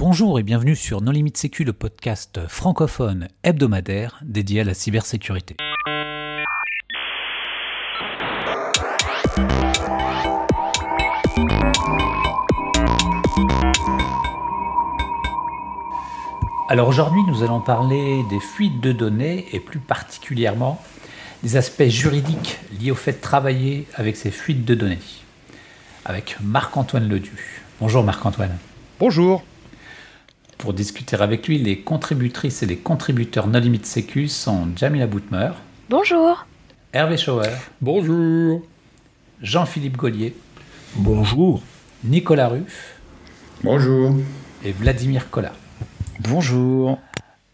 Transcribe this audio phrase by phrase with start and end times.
[0.00, 5.56] Bonjour et bienvenue sur Non Limite Sécu, le podcast francophone hebdomadaire dédié à la cybersécurité.
[16.70, 20.82] Alors aujourd'hui, nous allons parler des fuites de données et plus particulièrement
[21.42, 24.98] des aspects juridiques liés au fait de travailler avec ces fuites de données.
[26.06, 27.60] Avec Marc-Antoine Ledu.
[27.82, 28.56] Bonjour Marc-Antoine.
[28.98, 29.42] Bonjour.
[30.60, 35.52] Pour discuter avec lui, les contributrices et les contributeurs No Limit Sécu sont Jamila Boutmer.
[35.88, 36.44] Bonjour.
[36.92, 37.48] Hervé Schauer.
[37.80, 38.62] Bonjour.
[39.40, 40.36] Jean-Philippe Gaulier.
[40.96, 41.62] Bonjour.
[42.04, 42.96] Nicolas Ruff.
[43.64, 44.14] Bonjour.
[44.62, 45.54] Et Vladimir Collat.
[46.28, 46.98] Bonjour.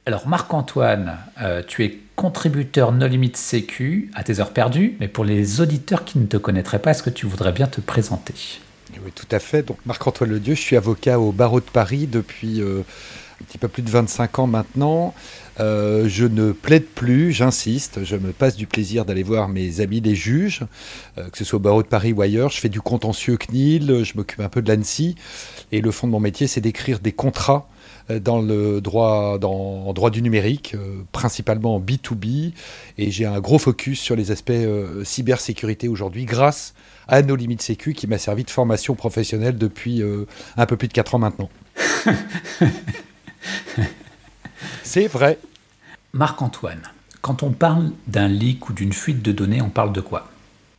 [0.04, 5.24] Alors Marc-Antoine, euh, tu es contributeur No Limit Sécu à tes heures perdues, mais pour
[5.24, 8.34] les auditeurs qui ne te connaîtraient pas, est-ce que tu voudrais bien te présenter?
[9.05, 9.62] Oui, tout à fait.
[9.62, 12.80] Donc Marc-Antoine Ledieu, je suis avocat au barreau de Paris depuis euh,
[13.41, 15.14] un petit peu plus de 25 ans maintenant.
[15.60, 20.01] Euh, je ne plaide plus, j'insiste, je me passe du plaisir d'aller voir mes amis
[20.01, 20.62] les juges,
[21.18, 22.51] euh, que ce soit au barreau de Paris ou ailleurs.
[22.51, 25.15] Je fais du contentieux CNIL, je m'occupe un peu de l'ANSI,
[25.73, 27.68] et le fond de mon métier, c'est d'écrire des contrats
[28.09, 32.52] dans le droit, dans, en droit du numérique, euh, principalement en B2B,
[32.99, 36.74] et j'ai un gros focus sur les aspects euh, cybersécurité aujourd'hui, grâce
[37.09, 40.88] à nos limites sécu qui m'a servi de formation professionnelle depuis euh, un peu plus
[40.88, 41.51] de 4 ans maintenant.
[44.82, 45.38] C'est vrai.
[46.12, 46.82] Marc-Antoine,
[47.21, 50.29] quand on parle d'un leak ou d'une fuite de données, on parle de quoi?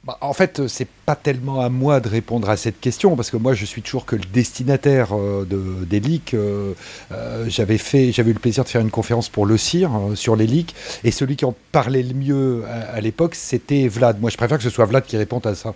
[0.07, 3.29] Bah, en fait, euh, c'est pas tellement à moi de répondre à cette question parce
[3.29, 6.33] que moi, je suis toujours que le destinataire euh, de, des leaks.
[6.33, 6.73] Euh,
[7.11, 10.15] euh, j'avais fait, j'avais eu le plaisir de faire une conférence pour le CIR euh,
[10.15, 14.21] sur les leaks et celui qui en parlait le mieux à, à l'époque, c'était Vlad.
[14.21, 15.75] Moi, je préfère que ce soit Vlad qui réponde à ça.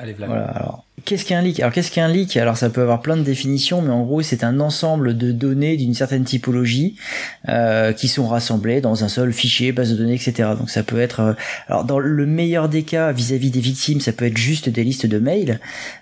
[0.00, 0.30] Allez, Vlad.
[0.30, 1.60] Voilà, alors, qu'est-ce qu'un leak?
[1.60, 2.36] Alors, qu'est-ce qu'un leak?
[2.36, 5.76] Alors, ça peut avoir plein de définitions, mais en gros, c'est un ensemble de données
[5.76, 6.96] d'une certaine typologie
[7.48, 10.50] euh, qui sont rassemblées dans un seul fichier, base de données, etc.
[10.58, 11.32] Donc, ça peut être, euh,
[11.68, 15.06] alors, dans le meilleur des cas, vis-à-vis des victimes, ça peut être juste des listes
[15.06, 15.60] de mails.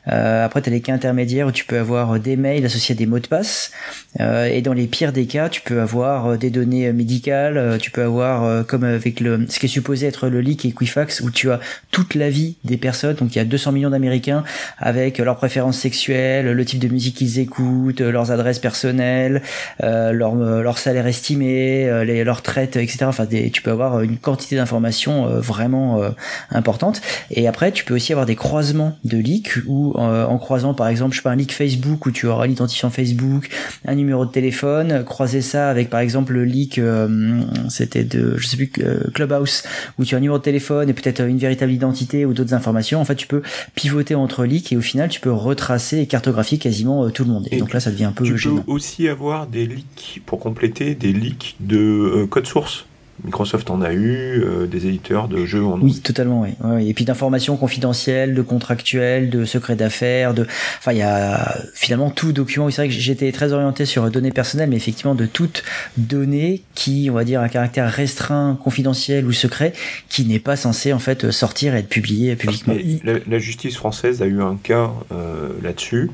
[0.08, 2.98] Euh, après, tu as les cas intermédiaires où tu peux avoir des mails associés à
[2.98, 3.72] des mots de passe.
[4.18, 7.56] Euh, et dans les pires des cas, tu peux avoir euh, des données euh, médicales,
[7.56, 10.64] euh, tu peux avoir, euh, comme avec le, ce qui est supposé être le leak
[10.64, 13.14] Equifax, où tu as toute la vie des personnes.
[13.14, 14.44] Donc, il y a 200 millions d'Américains
[14.80, 19.42] avec leurs préférences sexuelles, le type de musique qu'ils écoutent, leurs adresses personnelles,
[19.82, 22.98] euh, leur, euh, leur salaire estimé, euh, les, leur etc.
[23.02, 26.10] Enfin, des, tu peux avoir une quantité d'informations euh, vraiment euh,
[26.50, 27.00] importante.
[27.30, 30.88] Et après, tu peux aussi avoir des croisements de leaks où, euh, en croisant, par
[30.88, 33.48] exemple, je sais pas, un leak Facebook où tu auras l'identifiant Facebook,
[33.86, 38.46] un numéro de téléphone, croiser ça avec, par exemple, le leak, euh, c'était de, je
[38.46, 39.62] sais plus, euh, Clubhouse,
[39.98, 43.00] où tu as un numéro de téléphone et peut-être une véritable identité ou d'autres informations.
[43.00, 43.42] En fait, tu peux
[43.74, 47.30] pivoter entre leaks et au final, tu peux retracer et cartographier quasiment euh, tout le
[47.30, 47.46] monde.
[47.50, 48.62] Et, Et donc là, ça devient un peu Tu gênant.
[48.62, 52.86] peux aussi avoir des leaks, pour compléter, des leaks de euh, code source.
[53.24, 56.88] Microsoft en a eu, euh, des éditeurs de jeux en ont Oui, totalement, oui.
[56.88, 60.46] Et puis d'informations confidentielles, de contractuels, de secrets d'affaires, de,
[60.78, 62.70] enfin, il y a finalement tout document.
[62.70, 65.62] C'est vrai que j'étais très orienté sur données personnelles, mais effectivement de toutes
[65.96, 69.72] données qui, on va dire, à caractère restreint, confidentiel ou secret,
[70.08, 72.74] qui n'est pas censé en fait sortir et être publié publiquement.
[73.04, 76.10] La justice française a eu un cas euh, là-dessus.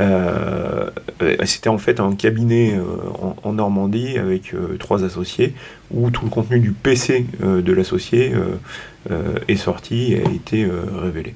[0.00, 0.90] Euh,
[1.22, 2.82] euh, C'était en fait un cabinet euh,
[3.22, 5.54] en, en Normandie avec euh, trois associés
[5.90, 8.58] où tout le contenu du PC euh, de l'associé euh,
[9.10, 11.34] euh, est sorti et a été euh, révélé.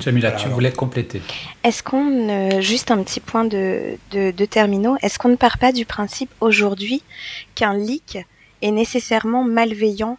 [0.00, 1.20] Jamila, tu voulais compléter.
[1.64, 5.58] Est-ce qu'on, euh, juste un petit point de, de, de terminaux, est-ce qu'on ne part
[5.58, 7.02] pas du principe aujourd'hui
[7.54, 8.18] qu'un leak
[8.62, 10.16] est nécessairement malveillant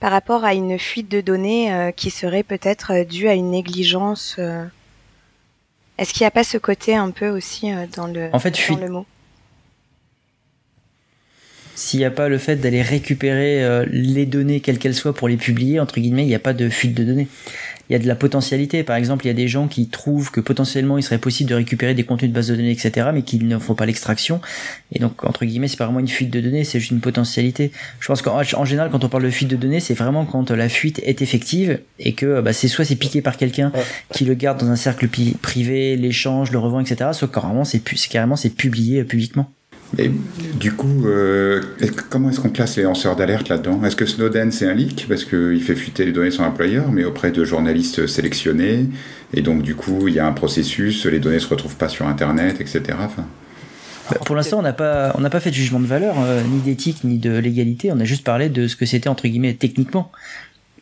[0.00, 4.36] par rapport à une fuite de données euh, qui serait peut-être due à une négligence
[4.38, 4.64] euh,
[5.98, 8.58] Est-ce qu'il n'y a pas ce côté un peu aussi euh, dans le, En fait,
[8.68, 9.06] dans le mot?
[11.74, 15.28] S'il n'y a pas le fait d'aller récupérer euh, les données, quelles qu'elles soient, pour
[15.28, 17.28] les publier, entre guillemets, il n'y a pas de fuite de données.
[17.88, 18.82] Il y a de la potentialité.
[18.82, 21.54] Par exemple, il y a des gens qui trouvent que potentiellement il serait possible de
[21.54, 24.40] récupérer des contenus de base de données, etc., mais qu'ils ne font pas l'extraction.
[24.92, 27.70] Et donc, entre guillemets, c'est pas vraiment une fuite de données, c'est juste une potentialité.
[28.00, 30.50] Je pense qu'en en général, quand on parle de fuite de données, c'est vraiment quand
[30.50, 33.72] la fuite est effective et que bah, c'est soit c'est piqué par quelqu'un
[34.12, 35.08] qui le garde dans un cercle
[35.40, 39.50] privé, l'échange, le revend, etc., soit carrément c'est carrément c'est publié euh, publiquement.
[39.98, 40.10] Et
[40.54, 41.62] du coup, euh,
[42.10, 43.82] comment est-ce qu'on classe les lanceurs d'alerte là-dedans?
[43.84, 45.06] Est-ce que Snowden c'est un leak?
[45.08, 48.86] Parce qu'il fait fuiter les données de son employeur, mais auprès de journalistes sélectionnés,
[49.32, 52.06] et donc du coup il y a un processus, les données se retrouvent pas sur
[52.06, 52.82] Internet, etc.
[53.00, 53.24] Enfin,
[54.10, 56.42] Bah, pour l'instant, on n'a pas, on n'a pas fait de jugement de valeur, euh,
[56.42, 57.90] ni d'éthique, ni de légalité.
[57.92, 60.10] On a juste parlé de ce que c'était entre guillemets techniquement.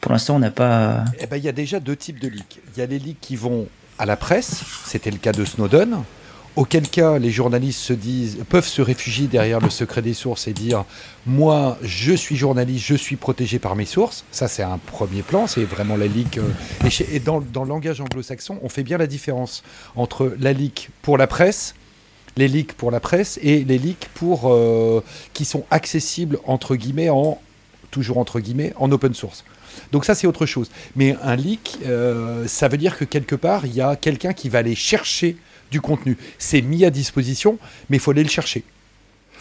[0.01, 1.05] Pour l'instant, on n'a pas.
[1.21, 2.61] Eh ben, il y a déjà deux types de leaks.
[2.75, 3.67] Il y a les leaks qui vont
[3.99, 5.99] à la presse, c'était le cas de Snowden,
[6.57, 7.93] Auquel cas, les journalistes
[8.49, 10.85] peuvent se réfugier derrière le secret des sources et dire
[11.27, 14.25] Moi, je suis journaliste, je suis protégé par mes sources.
[14.31, 16.39] Ça, c'est un premier plan, c'est vraiment la leak.
[16.39, 16.43] Euh,
[17.11, 19.65] et, dans, le langage anglo-saxon, on fait bien la différence
[19.97, 21.75] entre la leak pour la presse,
[22.37, 25.03] les leaks pour la presse et les leaks pour, euh,
[25.33, 27.41] qui sont accessibles, entre guillemets, en,
[27.91, 29.45] toujours entre guillemets, en open source.
[29.91, 30.71] Donc ça, c'est autre chose.
[30.95, 34.49] Mais un leak, euh, ça veut dire que quelque part, il y a quelqu'un qui
[34.49, 35.37] va aller chercher
[35.75, 36.17] du contenu.
[36.39, 38.63] C'est mis à disposition, mais il faut aller le chercher.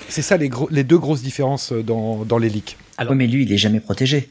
[0.10, 2.76] C'est ça les, les, deux grosses différences euh, dans, dans les leaks.
[2.98, 4.30] Alors, mais lui, il est jamais protégé.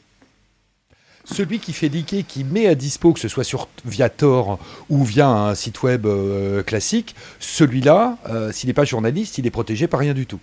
[1.24, 4.58] Celui qui fait leaker, qui met à dispo, que ce soit sur, via Tor
[4.90, 9.52] ou via un site web euh, classique, celui-là, euh, s'il n'est pas journaliste, il est
[9.52, 10.40] protégé par rien du tout.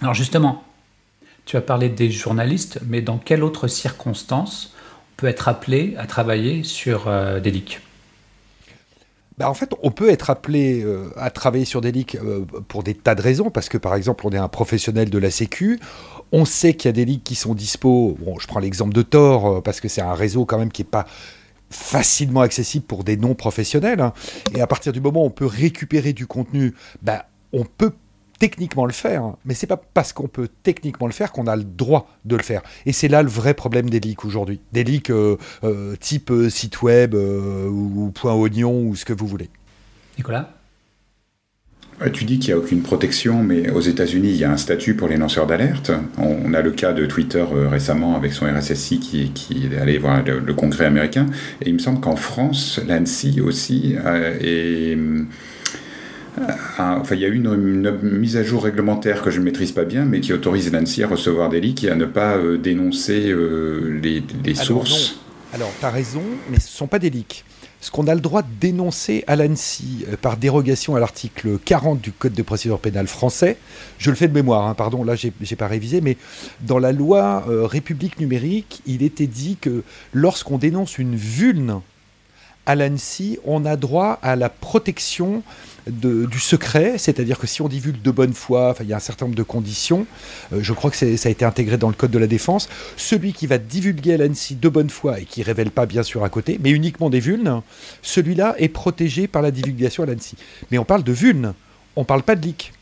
[0.00, 0.62] Alors justement,
[1.46, 6.06] tu as parlé des journalistes, mais dans quelle autre circonstance on peut être appelé à
[6.06, 7.10] travailler sur
[7.42, 7.80] des leaks?
[9.40, 12.82] Bah, en fait, on peut être appelé euh, à travailler sur des leaks euh, pour
[12.82, 15.80] des tas de raisons, parce que par exemple, on est un professionnel de la Sécu,
[16.30, 18.18] on sait qu'il y a des leaks qui sont dispo.
[18.38, 20.88] Je prends l'exemple de Tor, euh, parce que c'est un réseau quand même qui n'est
[20.90, 21.06] pas
[21.70, 24.02] facilement accessible pour des non-professionnels.
[24.02, 24.12] Hein.
[24.54, 27.92] Et à partir du moment où on peut récupérer du contenu, bah, on peut
[28.40, 31.62] techniquement le faire, mais c'est pas parce qu'on peut techniquement le faire qu'on a le
[31.62, 32.62] droit de le faire.
[32.86, 34.60] Et c'est là le vrai problème des leaks aujourd'hui.
[34.72, 39.26] Des leaks euh, euh, type euh, site web ou point oignon ou ce que vous
[39.26, 39.50] voulez.
[40.18, 40.50] Nicolas?
[42.14, 44.94] Tu dis qu'il n'y a aucune protection, mais aux États-Unis, il y a un statut
[44.96, 45.92] pour les lanceurs d'alerte.
[46.16, 50.24] On a le cas de Twitter récemment avec son RSSI qui, qui est allé voir
[50.24, 51.26] le, Congrès américain.
[51.60, 53.96] Et il me semble qu'en France, l'ANSI aussi
[54.40, 54.96] est
[56.78, 59.84] enfin, il y a eu une, mise à jour réglementaire que je ne maîtrise pas
[59.84, 63.28] bien, mais qui autorise l'ANSI à recevoir des leaks et à ne pas euh, dénoncer
[63.28, 65.16] euh, les, sources.
[65.52, 67.44] Alors, tu as raison, mais ce ne sont pas des leaks.
[67.82, 72.00] Ce qu'on a le droit de dénoncer à l'ANSI euh, par dérogation à l'article 40
[72.00, 73.56] du Code de procédure pénale français,
[73.98, 76.16] je le fais de mémoire, hein, pardon, là j'ai pas révisé, mais
[76.60, 79.82] dans la loi République numérique, il était dit que
[80.12, 81.80] lorsqu'on dénonce une vulne
[82.70, 85.42] à l'ANSI, on a droit à la protection
[85.88, 89.24] du secret, c'est-à-dire que si on divulgue de bonne foi, il y a un certain
[89.24, 90.06] nombre de conditions,
[90.52, 93.32] euh, je crois que ça a été intégré dans le Code de la Défense, celui
[93.32, 96.22] qui va divulguer à l'ANSI de bonne foi et qui ne révèle pas bien sûr
[96.22, 97.60] à côté, mais uniquement des vulnes,
[98.02, 100.36] celui-là est protégé par la divulgation à l'ANSI.
[100.70, 101.54] Mais on parle de vulnes,
[101.96, 102.72] on parle pas de leak.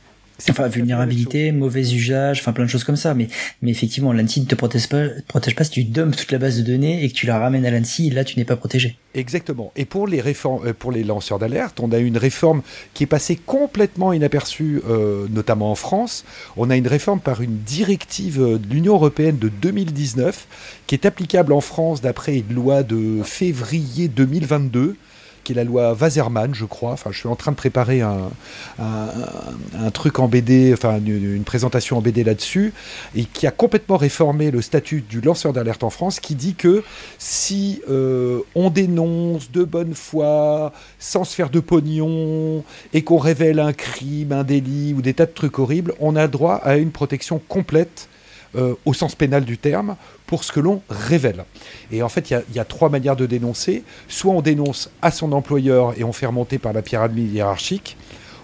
[0.50, 3.12] Enfin, vulnérabilité, mauvais usage, enfin plein de choses comme ça.
[3.12, 3.26] Mais,
[3.60, 6.58] mais effectivement, l'ANSI ne te protège pas, protège pas si tu dumpes toute la base
[6.58, 8.96] de données et que tu la ramènes à l'ANSI, là tu n'es pas protégé.
[9.14, 9.72] Exactement.
[9.74, 12.62] Et pour les, réformes, euh, pour les lanceurs d'alerte, on a une réforme
[12.94, 16.24] qui est passée complètement inaperçue, euh, notamment en France.
[16.56, 20.46] On a une réforme par une directive de l'Union européenne de 2019
[20.86, 24.96] qui est applicable en France d'après une loi de février 2022
[25.44, 26.92] qui est la loi Wasserman, je crois.
[26.92, 28.30] Enfin, je suis en train de préparer un,
[29.92, 32.72] truc en BD, enfin une, présentation en BD là-dessus,
[33.16, 36.82] et qui a complètement réformé le statut du lanceur d'alerte en France, qui dit que
[37.18, 43.60] si euh, on dénonce de bonne foi, sans se faire de pognon, et qu'on révèle
[43.60, 46.90] un crime, un délit ou des tas de trucs horribles, on a droit à une
[46.90, 48.08] protection complète
[48.56, 49.96] euh, au sens pénal du terme,
[50.28, 51.44] pour ce que l'on révèle.
[51.90, 53.82] Et en fait, il y, a trois manières de dénoncer.
[54.08, 57.96] Soit on dénonce à son employeur et on fait remonter par la pyramide hiérarchique,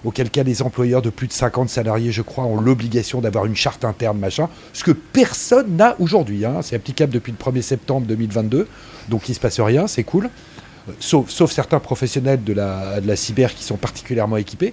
[0.03, 3.55] auquel cas les employeurs de plus de 50 salariés, je crois, ont l'obligation d'avoir une
[3.55, 6.47] charte interne, machin, ce que personne n'a aujourd'hui.
[6.47, 6.61] Hein.
[6.63, 8.67] C'est applicable depuis le 1er septembre 2022,
[9.11, 10.31] donc il ne se passe rien, c'est cool.
[10.89, 14.73] Euh, sauf, certains professionnels de la cyber qui sont particulièrement équipés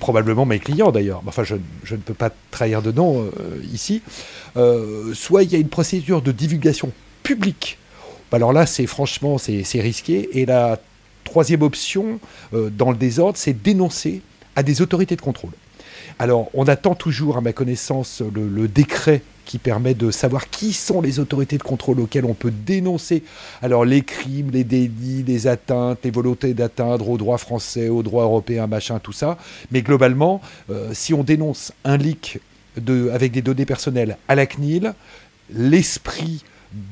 [0.00, 4.02] probablement mes clients d'ailleurs, enfin je, ne peux pas trahir de nom euh, ici,
[4.56, 6.90] euh, soit il y a une procédure de divulgation
[7.22, 7.78] publique.
[8.32, 10.28] Alors là, c'est franchement, c'est risqué.
[10.32, 10.78] Et la
[11.24, 12.20] troisième option,
[12.54, 14.22] euh, dans le désordre, c'est dénoncer
[14.56, 15.52] à des autorités de contrôle.
[16.18, 21.00] Alors, on attend toujours, à ma connaissance, le, décret qui permet de savoir qui sont
[21.00, 23.24] les autorités de contrôle auxquelles on peut dénoncer
[23.62, 28.22] alors les crimes, les délits, les atteintes, les volontés d'atteindre au droit français, au droit
[28.22, 29.38] européen, machin, tout ça.
[29.72, 30.40] Mais globalement,
[30.70, 32.38] euh, si on dénonce un leak
[33.12, 34.94] avec des données personnelles à la CNIL,
[35.52, 36.44] l'esprit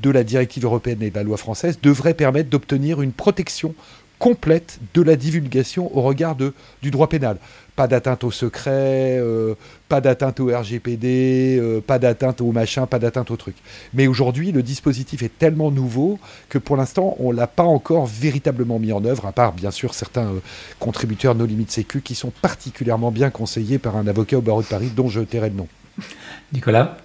[0.03, 3.73] de la directive européenne et de la loi française devrait permettre d'obtenir une protection
[4.19, 7.39] complète de la divulgation au regard du droit pénal.
[7.79, 9.55] Pas d'atteinte au secret, euh,
[9.89, 13.55] pas d'atteinte au RGPD, euh, pas d'atteinte au machin, pas d'atteinte au truc.
[13.95, 16.19] Mais aujourd'hui, le dispositif est tellement nouveau
[16.49, 19.71] que pour l'instant, on ne l'a pas encore véritablement mis en œuvre, à part bien
[19.71, 20.41] sûr certains euh,
[20.81, 24.67] contributeurs No Limit Sécu qui sont particulièrement bien conseillés par un avocat au barreau de
[24.67, 25.69] Paris dont je tairai le nom.
[26.53, 26.97] Nicolas?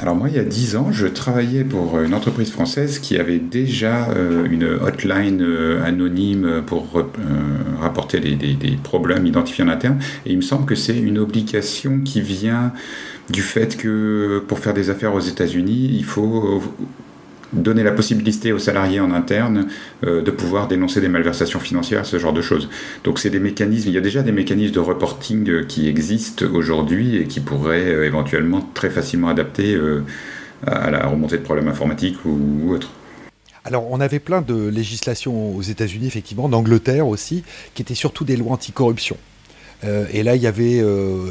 [0.00, 3.38] Alors moi, il y a 10 ans, je travaillais pour une entreprise française qui avait
[3.38, 7.04] déjà euh, une hotline euh, anonyme pour euh,
[7.80, 9.98] rapporter des, problèmes identifiés en interne.
[10.26, 12.72] Et il me semble que c'est une obligation qui vient
[13.30, 16.62] du fait que pour faire des affaires aux États-Unis, il faut
[17.54, 19.68] donner la possibilité aux salariés en interne
[20.04, 22.68] euh, de pouvoir dénoncer des malversations financières, ce genre de choses.
[23.04, 26.44] Donc c'est des mécanismes, il y a déjà des mécanismes de reporting euh, qui existent
[26.52, 29.78] aujourd'hui et qui pourraient euh, éventuellement très facilement adapter
[30.66, 32.90] à la remontée de problèmes informatiques ou, autres.
[33.64, 37.44] Alors, on avait plein de législations aux États-Unis, effectivement, d'Angleterre aussi,
[37.74, 39.16] qui étaient surtout des lois anticorruption.
[39.82, 40.82] et là, il y avait,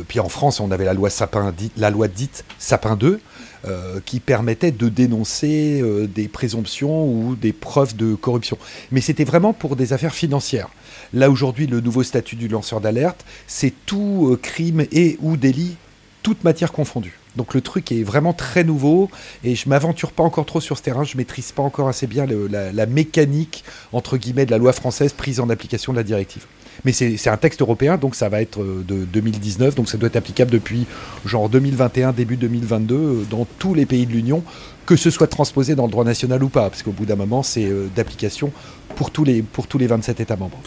[0.08, 3.20] puis en France, on avait la loi Sapin, la loi dite Sapin 2,
[3.65, 8.58] euh, qui permettait de dénoncer euh, des présomptions ou des preuves de corruption.
[8.91, 10.67] Mais c'était vraiment pour des affaires financières.
[11.13, 15.77] Là aujourd'hui, le nouveau statut du lanceur d'alerte, c'est tout euh, crime et ou délit,
[16.24, 17.17] toute matière confondue.
[17.38, 19.10] Donc le truc est vraiment très nouveau
[19.46, 22.25] et je m'aventure pas encore trop sur ce terrain, je maîtrise pas encore assez bien
[22.25, 26.46] la, la, mécanique entre guillemets de la loi française prise en application de la directive.
[26.86, 30.08] Mais c'est un texte européen, donc ça va être euh, de 2019, donc ça doit
[30.08, 30.86] être applicable depuis
[31.25, 34.44] genre 2021, début 2022, euh, dans tous les pays de l'Union,
[34.86, 37.42] que ce soit transposé dans le droit national ou pas, parce qu'au bout d'un moment,
[37.42, 38.52] c'est euh, d'application
[38.96, 40.60] pour, tous les, pour tous les 27 États membres.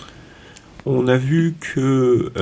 [0.87, 2.32] On a vu que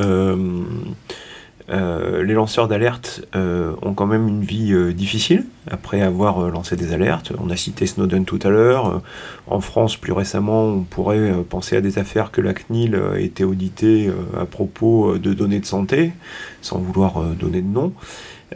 [1.69, 6.93] les lanceurs d'alerte euh, ont quand même une vie euh, difficile après avoir lancé des
[6.93, 7.33] alertes.
[7.43, 9.01] On a cité Snowden tout à l'heure.
[9.47, 13.45] en France, plus récemment, on pourrait penser à des affaires que la CNIL a été
[13.45, 16.13] auditée à propos de données de santé,
[16.61, 17.95] sans vouloir donner de nom.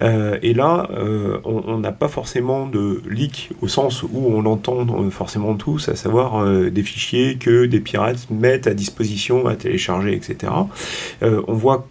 [0.03, 0.87] et là,
[1.45, 6.45] on n'a pas forcément de leak au sens où on l'entend forcément tous, à savoir
[6.71, 10.53] des fichiers que des pirates mettent à disposition à télécharger, etc.
[11.23, 11.89] on voit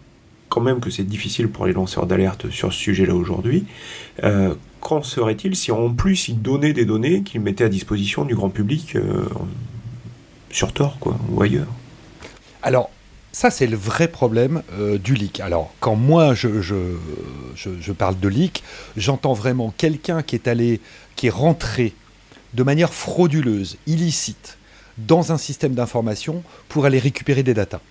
[0.50, 3.66] quand même que c'est difficile pour les lanceurs d'alerte sur ce sujet-là aujourd'hui.
[4.24, 8.36] Euh, qu'en serait-il si en plus ils donnaient des données qu'ils mettaient à disposition du
[8.36, 9.26] grand public euh,
[10.52, 10.98] sur Tor
[11.30, 11.68] ou ailleurs?
[12.64, 12.90] Alors,
[13.32, 15.42] ça, c'est le vrai problème euh, du leak.
[15.42, 16.96] Alors, quand moi, je, je,
[17.56, 18.64] je, parle de leak,
[18.96, 20.82] j'entends vraiment quelqu'un qui est allé,
[21.16, 21.94] qui est rentré
[22.56, 24.58] de manière frauduleuse, illicite,
[24.98, 27.82] dans un système d'information pour aller récupérer des datas.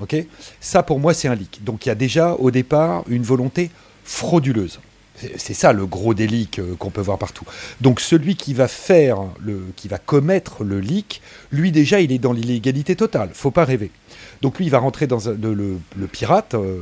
[0.00, 0.16] Ok
[0.60, 1.64] Ça, pour moi, c'est un leak.
[1.64, 3.70] Donc, il y a déjà, au départ, une volonté
[4.04, 4.80] frauduleuse.
[5.36, 7.44] C'est ça le gros leaks euh, qu'on peut voir partout.
[7.80, 12.18] Donc celui qui va faire, le, qui va commettre le leak, lui déjà il est
[12.18, 13.30] dans l'illégalité totale.
[13.32, 13.90] Faut pas rêver.
[14.42, 16.54] Donc lui il va rentrer dans le, pirate.
[16.54, 16.78] Euh,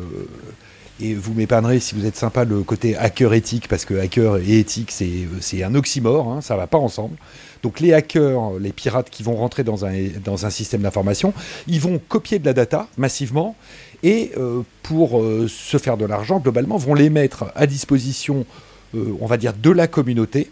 [1.00, 4.58] et vous m'épargnerez si vous êtes sympa le côté hacker éthique parce que hacker et
[4.58, 7.16] éthique c'est un oxymore, hein, ça va pas ensemble.
[7.62, 11.34] Donc les hackers, les pirates qui vont rentrer dans un, système d'information,
[11.66, 13.56] ils vont copier de la data massivement
[14.02, 18.46] et euh, pour euh, se faire de l'argent, globalement, vont les mettre à disposition,
[18.94, 20.50] euh, on va dire, de la communauté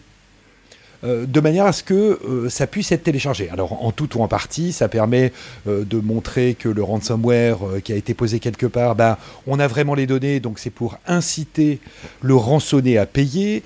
[1.04, 3.50] euh, de manière à ce que euh, ça puisse être téléchargé.
[3.50, 5.32] Alors en tout ou en partie, ça permet
[5.66, 9.66] euh, de montrer que le ransomware qui a été posé quelque part, ben, on a
[9.66, 11.80] vraiment les données, donc c'est pour inciter
[12.22, 13.62] le rançonné à payer.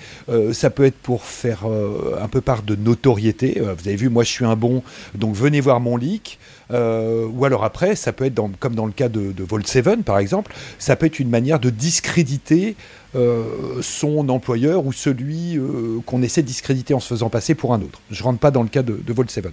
[0.52, 3.60] ça peut être pour faire un peu part de notoriété.
[3.60, 4.82] vous avez vu, moi je suis un bon,
[5.14, 6.38] donc venez voir mon leak.
[6.70, 10.18] Ou alors après, ça peut être comme dans le cas de, de Vault 7 par
[10.18, 12.76] exemple, ça peut être une manière de discréditer
[13.14, 17.72] euh, son employeur ou celui euh, qu'on essaie de discréditer en se faisant passer pour
[17.72, 18.02] un autre.
[18.10, 19.48] Je ne rentre pas dans le cas de, de Vault 7.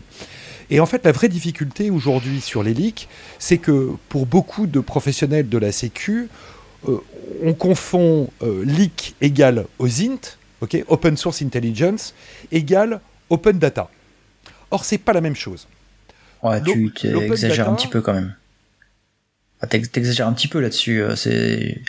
[0.70, 3.08] Et en fait, la vraie difficulté aujourd'hui sur les leaks,
[3.40, 6.28] c'est que pour beaucoup de professionnels de la Sécu,
[6.90, 6.98] euh,
[7.44, 12.14] on confond leak égale OSINT, ok, Open Source Intelligence,
[12.52, 13.90] égale Open Data.
[14.70, 15.68] Or, c'est pas la même chose.
[16.46, 18.34] Ouais, tu exagères un petit peu quand même.
[19.70, 21.04] Tu exagères un petit peu là-dessus.
[21.16, 21.82] C'est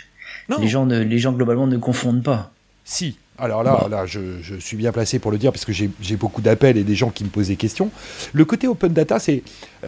[0.59, 2.51] les gens, les gens globalement ne confondent pas.
[2.83, 3.17] Si.
[3.39, 4.19] Alors là, là je,
[4.59, 7.23] suis bien placé pour le dire parce que j'ai beaucoup d'appels et des gens qui
[7.23, 7.91] me posent des questions.
[8.33, 9.43] Le côté open data, c'est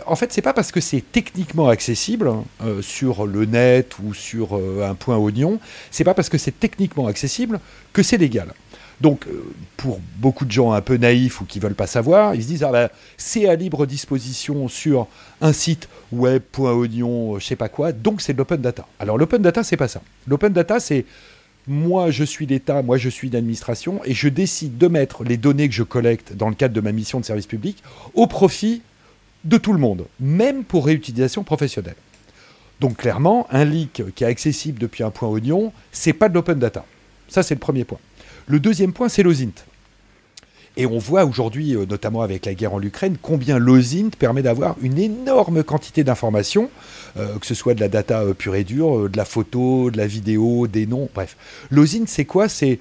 [0.05, 4.13] en fait c'est pas parce que c'est techniquement accessible hein, euh, sur le net ou
[4.13, 5.59] sur euh, un point oignon,
[5.89, 7.59] c'est pas parce que c'est techniquement accessible
[7.91, 8.53] que c'est légal.
[9.01, 9.43] Donc, euh,
[9.77, 12.63] pour beaucoup de gens un peu naïfs ou qui veulent pas savoir, ils se disent
[12.63, 15.07] ah ben, c'est à libre disposition sur
[15.41, 18.85] un site web.oignon, euh, je sais pas quoi, donc c'est de l'open data.
[18.99, 20.01] Alors l'open data c'est pas ça.
[20.27, 21.05] L'open data c'est
[21.65, 25.69] moi je suis l'État, moi je suis l'administration et je décide de mettre les données
[25.69, 27.81] que je collecte dans le cadre de ma mission de service public
[28.15, 28.81] au profit
[29.45, 31.95] de tout le monde, même pour réutilisation professionnelle.
[32.81, 36.59] Donc clairement, un leak qui est accessible depuis un point oignon, c'est pas de l'open
[36.59, 36.85] data.
[37.29, 37.99] Ça c'est le premier point.
[38.49, 39.63] Le deuxième point, c'est l'OSINT.
[40.75, 44.75] Et on voit aujourd'hui, euh, notamment avec la guerre en Ukraine, combien l'OSINT permet d'avoir
[44.81, 46.71] une énorme quantité d'informations,
[47.17, 49.97] euh, que ce soit de la data euh, pure et dure, de la photo, de
[49.97, 51.37] la vidéo, des noms, bref.
[51.69, 52.49] L'OSINT, c'est quoi?
[52.49, 52.79] C'est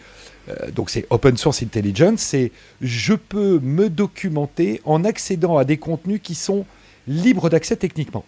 [0.75, 6.20] donc c'est Open Source Intelligence, c'est je peux me documenter en accédant à des contenus
[6.22, 6.64] qui sont
[7.06, 8.25] libres d'accès techniquement.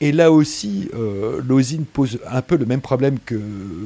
[0.00, 3.40] Et là aussi, euh, l'OSINT pose un peu le même problème que,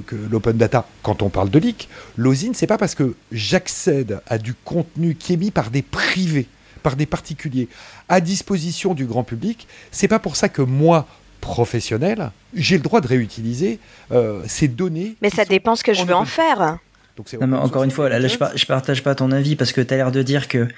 [0.07, 1.88] que l'open data quand on parle de leak.
[2.17, 6.49] L'OSINT, c'est pas parce que j'accède à du contenu qui est mis par des privés,
[6.83, 7.69] par des particuliers,
[8.09, 11.07] à disposition du grand public, c'est pas pour ça que moi,
[11.40, 13.79] professionnel, j'ai le droit de réutiliser
[14.11, 15.14] euh, ces données.
[15.23, 16.79] Mais ça dépend ce que je veux en faire.
[17.17, 19.81] Donc non, mais encore une fois, là, je, je, partage pas ton avis parce que
[19.81, 20.69] tu as l'air de dire que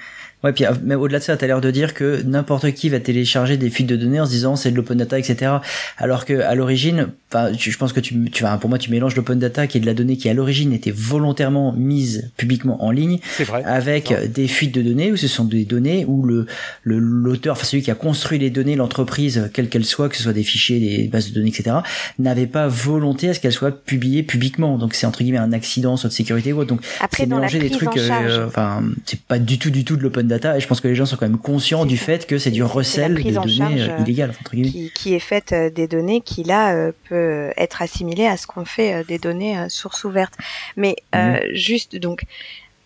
[0.43, 2.89] Ouais, puis euh, mais au-delà de ça, tu as l'air de dire que n'importe qui
[2.89, 5.51] va télécharger des fuites de données en se disant c'est de l'open data, etc.
[5.97, 9.39] Alors que à l'origine, je pense que tu, tu vas, pour moi, tu mélanges l'open
[9.39, 13.19] data qui est de la donnée qui à l'origine était volontairement mise publiquement en ligne,
[13.39, 16.45] vrai, avec des fuites de données où ce sont des données où le
[16.83, 20.33] l'auteur, enfin celui qui a construit les données, l'entreprise, quelle qu'elle soit, que ce soit
[20.33, 21.77] des fichiers, des bases de données, etc.,
[22.19, 24.77] n'avait pas volonté à ce qu'elles soient publiées publiquement.
[24.77, 26.69] Donc c'est entre guillemets un accident soit de sécurité ou autre.
[26.69, 26.81] Donc
[27.11, 30.59] c'est mélanger des trucs, euh, enfin c'est pas du tout du tout de l'open et
[30.59, 33.15] je pense que les gens sont quand même conscients du fait que c'est du recel
[33.15, 36.91] de données euh, illégales entre qui, qui, est faite euh, des données qui là euh,
[37.09, 40.33] peut être assimilée à ce qu'on fait des données sources ouvertes.
[40.77, 41.39] Mais mhm.
[41.53, 42.23] juste donc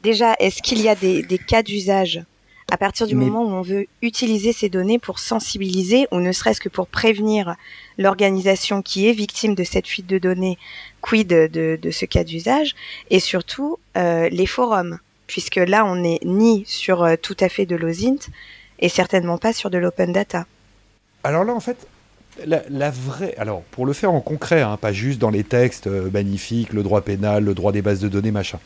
[0.04, 2.22] déjà est-ce qu'il y a des, cas d'usage?
[2.70, 6.60] À partir du moment où on veut utiliser ces données pour sensibiliser ou ne serait-ce
[6.60, 7.56] que pour prévenir
[7.98, 10.58] l'organisation qui est victime de cette fuite de données,
[11.00, 12.76] quid de, de ce cas d'usage,
[13.10, 15.00] et surtout les forums?
[15.28, 18.30] Puisque là, on n'est ni sur euh, tout à fait de l'OSINT
[18.80, 20.46] et certainement pas sur de l'open data.
[21.24, 21.88] Alors là, en fait,
[22.46, 23.36] la, vraie.
[23.38, 26.84] Alors, pour le faire en concret, hein, pas juste dans les textes euh, magnifiques, le
[26.84, 28.60] droit pénal, le droit des bases de données, machin.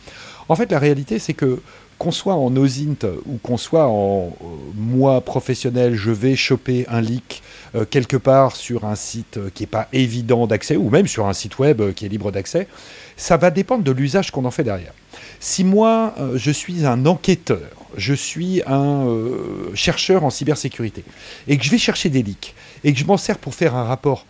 [0.50, 1.62] En fait, la réalité, c'est que
[2.02, 7.02] qu'on soit en OSINT ou qu'on soit en euh, moi professionnel, je vais choper un
[7.02, 7.44] leak
[7.90, 11.58] quelque part sur un site qui n'est pas évident d'accès, ou même sur un site
[11.58, 12.68] web qui est libre d'accès,
[13.16, 14.94] ça va dépendre de l'usage qu'on en fait derrière.
[15.40, 21.04] Si moi, euh, je suis un enquêteur, je suis un euh, chercheur en cybersécurité,
[21.48, 23.84] et que je vais chercher des leaks, et que je m'en sers pour faire un
[23.84, 24.26] rapport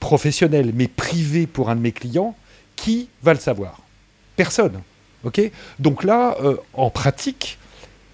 [0.00, 2.34] professionnel, mais privé pour un de mes clients,
[2.76, 3.80] qui va le savoir?
[4.36, 4.80] Personne.
[5.78, 7.58] Donc là, euh, en pratique,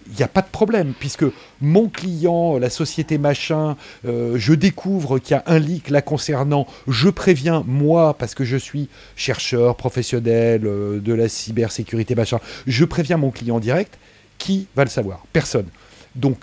[0.07, 1.25] il n'y a pas de problème, puisque
[1.61, 6.67] mon client, la société machin, euh, je découvre qu'il y a un leak là concernant,
[6.87, 12.85] je préviens moi, parce que je suis chercheur professionnel euh, de la cybersécurité machin, je
[12.85, 13.99] préviens mon client direct,
[14.37, 15.69] qui va le savoir Personne.
[16.17, 16.39] Donc,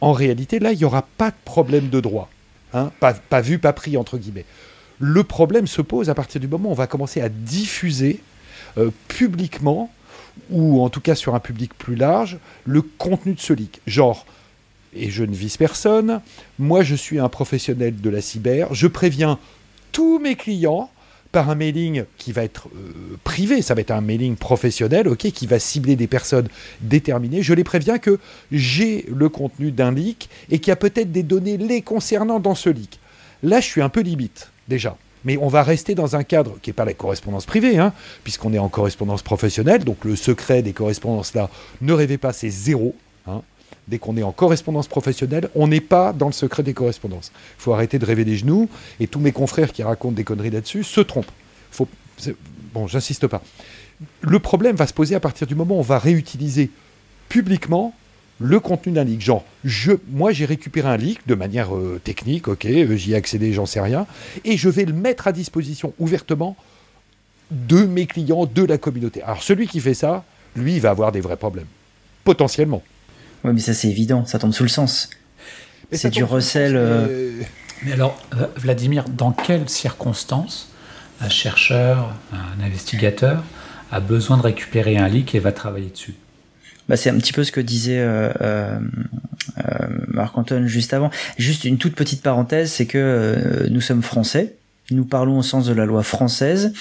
[0.00, 2.30] en réalité, là, il n'y aura pas de problème de droit.
[2.72, 4.46] Hein pas, vu, pas pris, entre guillemets.
[4.98, 8.20] Le problème se pose à partir du moment où on va commencer à diffuser
[9.08, 9.90] publiquement
[10.50, 13.80] ou en tout cas sur un public plus large, le contenu de ce leak.
[13.86, 14.26] Genre,
[14.94, 16.20] et je ne vise personne,
[16.58, 19.38] moi je suis un professionnel de la cyber, je préviens
[19.92, 20.90] tous mes clients
[21.32, 25.30] par un mailing qui va être euh, privé, ça va être un mailing professionnel, ok,
[25.32, 26.48] qui va cibler des personnes
[26.82, 27.42] déterminées.
[27.42, 28.18] Je les préviens que
[28.52, 32.54] j'ai le contenu d'un leak et qu'il y a peut-être des données les concernant dans
[32.54, 33.00] ce leak.
[33.42, 34.96] Là, je suis un peu limite déjà.
[35.24, 37.92] Mais on va rester dans un cadre qui n'est pas la correspondance privée, hein,
[38.24, 42.94] puisqu'on est en correspondance professionnelle, donc le secret des correspondances-là, ne rêvez pas, c'est zéro.
[43.26, 43.42] Hein.
[43.88, 47.32] Dès qu'on est en correspondance professionnelle, on n'est pas dans le secret des correspondances.
[47.58, 48.68] Il faut arrêter de rêver des genoux,
[49.00, 51.30] et tous mes confrères qui racontent des conneries là-dessus se trompent.
[52.72, 53.42] Bon, j'insiste pas.
[54.20, 56.70] Le problème va se poser à partir du moment où on va réutiliser
[57.28, 57.94] publiquement
[58.42, 59.20] le contenu d'un leak.
[59.20, 63.16] Genre, je, moi j'ai récupéré un leak de manière euh, technique, ok, euh, j'y ai
[63.16, 64.06] accédé, j'en sais rien,
[64.44, 66.56] et je vais le mettre à disposition ouvertement
[67.50, 69.22] de mes clients, de la communauté.
[69.22, 70.24] Alors celui qui fait ça,
[70.56, 71.66] lui, il va avoir des vrais problèmes.
[72.24, 72.82] Potentiellement.
[73.44, 75.10] Oui, mais ça c'est évident, ça tombe sous le sens.
[75.90, 76.74] C'est du recel.
[76.76, 77.42] Euh,
[77.84, 78.16] mais alors,
[78.56, 80.70] Vladimir, dans quelles circonstances
[81.20, 83.42] un chercheur, un investigateur
[83.90, 86.14] a besoin de récupérer un leak et va travailler dessus?
[86.88, 88.78] Bah, c'est un petit peu ce que disait euh, euh,
[89.58, 91.10] euh Marc-Antoine juste avant.
[91.38, 94.56] Juste une toute petite parenthèse, c'est que euh, nous sommes français,
[94.90, 96.72] nous parlons au sens de la loi française.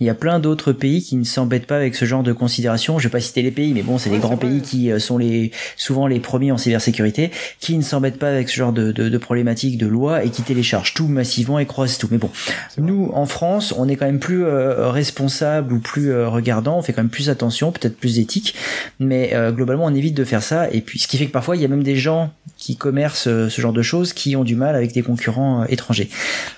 [0.00, 2.98] Il y a plein d'autres pays qui ne s'embêtent pas avec ce genre de considération.
[2.98, 5.18] Je vais pas citer les pays, mais bon, c'est les grands pays qui euh, sont
[5.18, 9.08] les souvent les premiers en cybersécurité, qui ne s'embêtent pas avec ce genre de, de,
[9.08, 12.08] de problématiques de loi et qui téléchargent tout massivement et croisent tout.
[12.10, 12.30] Mais bon,
[12.78, 16.78] nous en France, on est quand même plus euh, responsable ou plus euh, regardant.
[16.78, 18.54] On fait quand même plus attention, peut-être plus éthique,
[19.00, 20.70] mais globalement, on évite de faire ça.
[20.70, 23.24] Et puis, ce qui fait que parfois, il y a même des gens qui commercent
[23.48, 26.10] ce genre de choses qui ont du mal avec des concurrents étrangers.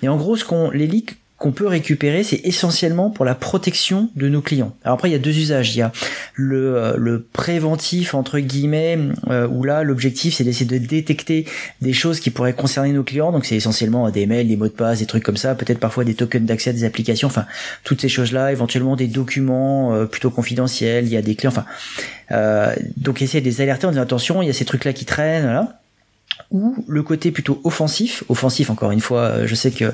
[0.03, 0.89] Et en gros, ce qu'on les
[1.41, 4.77] qu'on peut récupérer, c'est essentiellement pour la protection de nos clients.
[4.85, 5.75] Alors après, il y a deux usages.
[5.75, 5.91] Il y a
[6.35, 8.99] le, euh, le préventif, entre guillemets,
[9.31, 11.47] euh, où là, l'objectif, c'est d'essayer de détecter
[11.81, 13.33] des choses qui pourraient concerner nos clients.
[13.33, 16.05] Donc c'est essentiellement des mails, des mots de passe, des trucs comme ça, peut-être parfois
[16.05, 17.47] des tokens d'accès à des applications, enfin,
[17.85, 21.65] toutes ces choses-là, éventuellement des documents euh, plutôt confidentiels, il y a des clients, enfin...
[22.99, 25.47] donc essayer de les alerter en disant attention, il y a ces trucs-là qui traînent,
[25.47, 25.81] là
[26.51, 29.93] ou le côté plutôt offensif, offensif encore une fois, euh, je sais que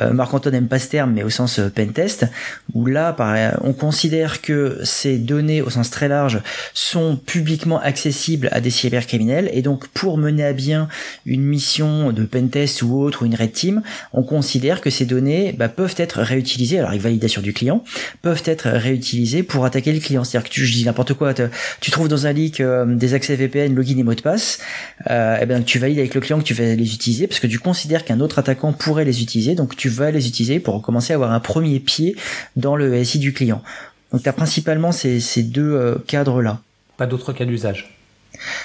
[0.00, 2.26] euh, Marc-Antoine n'aime pas ce terme, mais au sens euh, pentest,
[2.74, 3.14] où là,
[3.62, 6.40] on considère que ces données au sens très large
[6.72, 10.88] sont publiquement accessibles à des cybercriminels, et donc pour mener à bien
[11.26, 13.82] une mission de pentest ou autre, ou une red team,
[14.12, 17.84] on considère que ces données bah, peuvent être réutilisées, alors avec validation du client,
[18.22, 20.24] peuvent être réutilisées pour attaquer le client.
[20.24, 21.34] C'est-à-dire que tu, dis n'importe quoi,
[21.80, 24.60] tu trouves dans un leak des accès VPN, login et mot de passe,
[25.08, 28.04] et ben tu avec le client que tu vas les utiliser parce que tu considères
[28.04, 31.32] qu'un autre attaquant pourrait les utiliser, donc tu vas les utiliser pour commencer à avoir
[31.32, 32.16] un premier pied
[32.56, 33.62] dans le SI du client.
[34.12, 36.60] Donc tu as principalement ces, ces deux euh, cadres-là.
[36.96, 37.97] Pas d'autres cas d'usage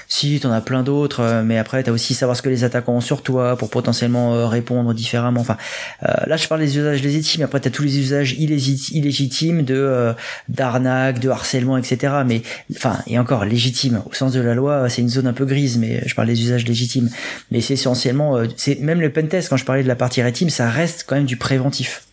[0.07, 2.93] si, t'en as plein d'autres, euh, mais après t'as aussi savoir ce que les attaquants
[2.93, 5.41] ont sur toi pour potentiellement euh, répondre différemment.
[5.41, 5.57] Enfin,
[6.03, 10.13] euh, là je parle des usages légitimes, après t'as tous les usages illégitimes de
[10.49, 12.13] d'arnaque, de harcèlement, etc.
[12.25, 12.41] Mais
[12.75, 15.77] enfin, et encore légitime au sens de la loi, c'est une zone un peu grise,
[15.77, 17.09] mais je parle des usages légitimes.
[17.51, 20.69] Mais c'est essentiellement, c'est même le pentest quand je parlais de la partie rétime, ça
[20.69, 22.03] reste quand même du préventif.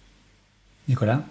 [0.89, 1.23] Nicolas?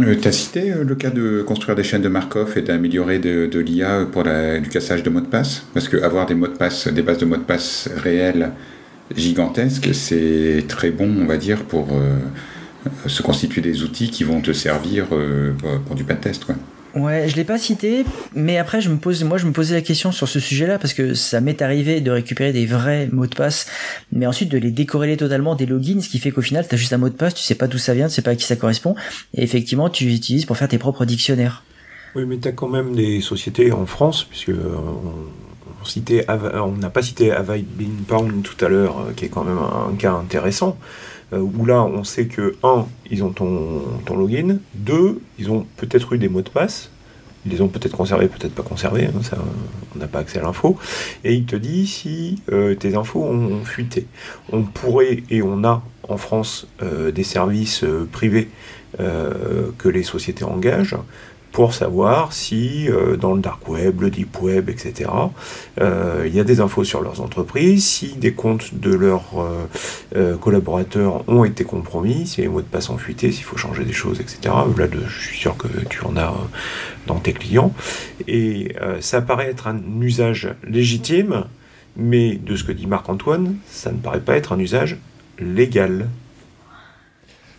[0.00, 4.06] Euh, cité euh, le cas de construire des chaînes de Markov et d'améliorer de, l'IA
[4.10, 5.64] pour la, du cassage de mots de passe?
[5.72, 8.50] Parce qu'avoir des mots de passe, des bases de mots de passe réelles
[9.14, 12.18] gigantesques, c'est très bon, on va dire, pour euh,
[13.06, 16.44] se constituer des outils qui vont te servir pour, pour, du pentest.
[16.44, 16.56] Quoi.
[16.94, 18.04] Ouais, je l'ai pas cité,
[18.36, 20.94] mais après je me pose, moi je me posais la question sur ce sujet-là parce
[20.94, 23.66] que ça m'est arrivé de récupérer des vrais mots de passe,
[24.12, 26.78] mais ensuite de les décorréler totalement des logins, ce qui fait qu'au final tu as
[26.78, 28.36] juste un mot de passe, tu sais pas d'où ça vient, tu sais pas à
[28.36, 28.94] qui ça correspond,
[29.34, 31.64] et effectivement tu l'utilises pour faire tes propres dictionnaires.
[32.14, 36.90] Oui, mais tu as quand même des sociétés en France, puisque euh, on, on n'a
[36.90, 37.64] pas cité Avail
[38.06, 40.78] Pound tout à l'heure, euh, qui est quand même un cas intéressant.
[41.32, 45.66] Euh, où là, on sait que, un, ils ont ton, ton login, deux, ils ont
[45.76, 46.90] peut-être eu des mots de passe,
[47.46, 49.38] ils les ont peut-être conservés, peut-être pas conservés, hein, ça,
[49.94, 50.76] on n'a pas accès à l'info,
[51.24, 54.06] et il te dit si euh, tes infos ont, fuité.
[54.52, 58.48] On pourrait, et on a en France, euh, des services privés
[58.96, 60.96] que les sociétés engagent,
[61.54, 65.08] pour savoir si euh, dans le dark web, le deep web, etc.,
[65.80, 69.30] euh, il y a des infos sur leurs entreprises, si des comptes de leurs
[70.16, 73.84] euh, collaborateurs ont été compromis, si les mots de passe ont fuité, s'il faut changer
[73.84, 74.52] des choses, etc.
[74.76, 76.34] Là, je suis sûr que tu en as
[77.06, 77.72] dans tes clients.
[78.26, 81.44] Et ça paraît être un usage légitime,
[81.96, 84.96] mais de ce que dit Marc-Antoine, ça ne paraît pas être un usage
[85.38, 86.08] légal.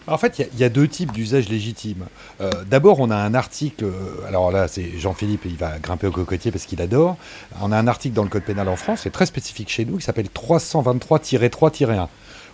[0.08, 2.06] En fait, il y, a deux types d'usages légitimes.
[2.40, 6.12] Euh, d'abord, on a un article, euh, alors là, c'est Jean-Philippe, il va grimper au
[6.12, 7.18] cocotier parce qu'il adore.
[7.62, 9.98] On a un article dans le Code pénal en France, c'est très spécifique chez nous,
[9.98, 12.08] qui s'appelle 323-3-1.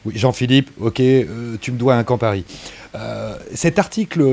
[0.05, 2.45] Oui, Jean-Philippe, ok, euh, tu me dois un camp Paris.
[3.53, 4.25] cet article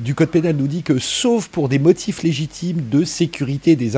[0.00, 3.92] du Code pénal nous dit que, sauf pour des motifs légitimes de sécurité des,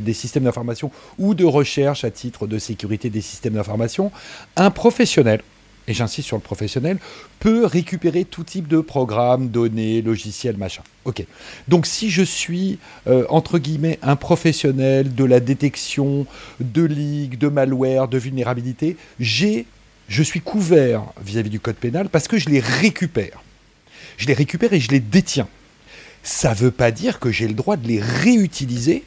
[0.00, 4.10] des systèmes d'information ou de recherche à titre de sécurité des systèmes d'information,
[4.56, 5.42] un professionnel
[5.88, 6.98] et j'insiste sur le professionnel,
[7.40, 10.82] peut récupérer tout type de programmes, données, logiciels, machin.
[11.04, 11.24] Ok.
[11.68, 16.26] Donc si je suis, euh, entre guillemets, un professionnel de la détection
[16.60, 19.66] de leaks, de malware, de vulnérabilité, j'ai,
[20.08, 23.42] je suis couvert vis-à-vis du code pénal parce que je les récupère.
[24.16, 25.48] Je les récupère et je les détiens.
[26.22, 29.02] Ça ne veut pas dire que j'ai le droit de les réutiliser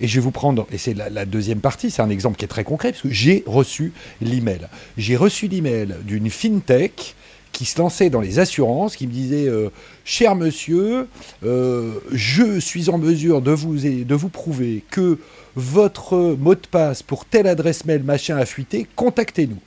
[0.00, 2.48] et je vais vous prendre, et c'est la, deuxième partie, c'est un exemple qui est
[2.48, 4.68] très concret, parce que j'ai reçu l'email.
[4.96, 7.14] J'ai reçu l'email d'une fintech
[7.52, 9.70] qui se lançait dans les assurances, qui me disait euh,
[10.04, 11.08] Cher monsieur,
[11.44, 15.18] euh, je suis en mesure de vous, de vous prouver que
[15.54, 19.60] votre mot de passe pour telle adresse mail machin a fuité, contactez-nous.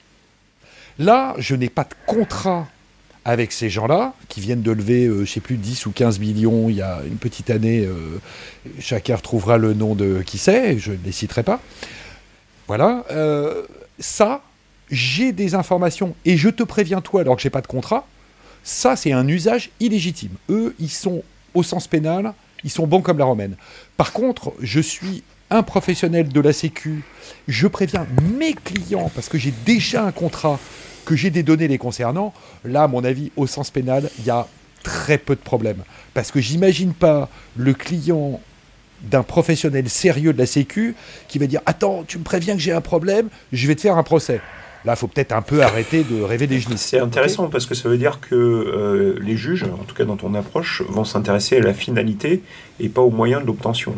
[1.00, 2.68] Là, je n'ai pas de contrat
[3.26, 6.20] avec ces gens-là, qui viennent de lever, euh, je ne sais plus, 10 ou 15
[6.20, 7.86] millions il y a une petite année.
[7.86, 8.20] Euh,
[8.80, 11.60] chacun retrouvera le nom de qui c'est, je ne les citerai pas.
[12.68, 13.04] Voilà.
[13.12, 13.64] Euh,
[14.00, 14.42] ça,
[14.90, 18.08] j'ai des informations, et je te préviens toi, alors que j'ai pas de contrat,
[18.64, 20.32] ça, c'est un usage illégitime.
[20.50, 23.56] Eux, ils sont, au sens pénal, ils sont bons comme la romaine.
[23.98, 27.04] Par contre, je suis un professionnel de la Sécu,
[27.48, 28.06] je préviens
[28.38, 30.60] mes clients, parce que j'ai déjà un contrat
[31.06, 32.34] que j'ai des données les concernant,
[32.64, 34.48] là, à mon avis, au sens pénal, il y a
[34.84, 35.84] très peu de problèmes.
[36.14, 38.40] Parce que j'imagine pas le client
[39.04, 40.96] d'un professionnel sérieux de la Sécu
[41.28, 43.98] qui va dire Attends, tu me préviens que j'ai un problème, je vais te faire
[43.98, 44.42] un procès.
[44.86, 46.76] Là, il faut peut-être un peu arrêter de rêver des genoux.
[46.78, 50.16] C'est intéressant parce que ça veut dire que euh, les juges, en tout cas dans
[50.16, 52.44] ton approche, vont s'intéresser à la finalité
[52.80, 53.96] et pas aux moyens de l'obtention.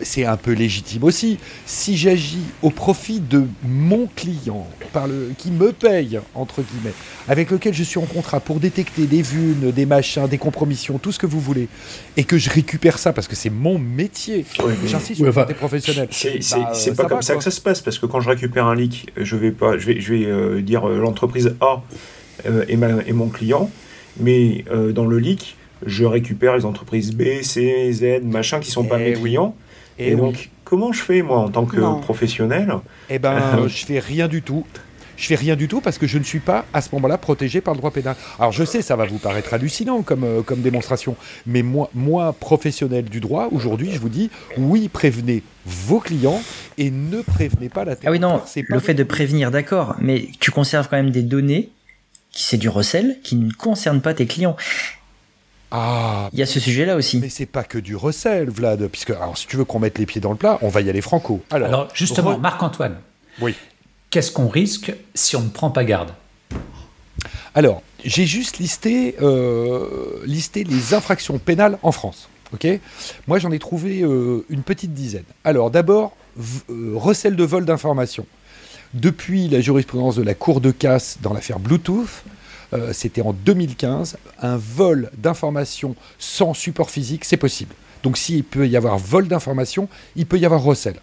[0.00, 1.38] C'est un peu légitime aussi.
[1.66, 6.94] Si j'agis au profit de mon client, par le, qui me paye, entre guillemets,
[7.28, 11.12] avec lequel je suis en contrat pour détecter des vunes, des machins, des compromissions, tout
[11.12, 11.68] ce que vous voulez,
[12.16, 14.44] et que je récupère ça parce que c'est mon métier,
[14.84, 16.08] j'insiste sur le côté professionnel.
[16.10, 16.40] C'est
[16.96, 19.12] bah, pas comme ça que ça se passe, parce que quand je récupère un leak,
[19.16, 21.82] je vais, pas, je vais, je vais euh, dire euh, l'entreprise A
[22.46, 23.70] euh, est, mon client,
[24.18, 28.98] mais dans le leak, je récupère les entreprises B, C, Z, machin, qui sont pas
[29.00, 29.54] eh mes clients.
[29.98, 32.72] Et, donc, comment je fais, moi, en tant que professionnel
[33.10, 34.64] Eh ben, euh, je fais rien du tout.
[35.16, 37.60] Je fais rien du tout parce que je ne suis pas à ce moment-là protégé
[37.60, 38.16] par le droit pénal.
[38.38, 42.32] Alors je sais, ça va vous paraître hallucinant comme, euh, comme démonstration, mais moi, moi,
[42.32, 46.42] professionnel du droit, aujourd'hui, je vous dis, oui, prévenez vos clients
[46.78, 50.50] et ne prévenez pas la Ah oui, non, le fait de prévenir, d'accord, mais tu
[50.50, 51.70] conserves quand même des données,
[52.32, 54.56] qui c'est du recel, qui ne concernent pas tes clients.
[55.76, 57.18] Ah, il y a ce sujet-là aussi.
[57.18, 60.06] Mais c'est pas que du recel, Vlad, puisque alors si tu veux qu'on mette les
[60.06, 61.42] pieds dans le plat, on va y aller franco.
[61.50, 62.96] Alors, justement, Marc-Antoine.
[63.40, 63.56] Oui.
[64.10, 66.12] Qu'est-ce qu'on risque si on ne prend pas garde?
[67.56, 72.28] Alors, j'ai juste listé, euh, listé les infractions pénales en France.
[72.52, 72.68] Ok?
[73.26, 75.24] Moi, j'en ai trouvé euh, une petite dizaine.
[75.42, 76.16] Alors, d'abord,
[76.70, 78.26] euh, recel de vol d'informations.
[78.92, 82.22] Depuis la jurisprudence de la Cour de casse dans l'affaire Bluetooth,
[82.72, 87.74] euh, c'était en 2015, un vol d'informations sans support physique, c'est possible.
[88.02, 90.94] Donc s'il peut y avoir vol d'informations, il peut y avoir recel.